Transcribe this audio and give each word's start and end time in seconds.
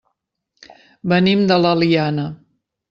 Venim 1.15 1.47
de 1.53 1.61
l'Eliana. 1.63 2.29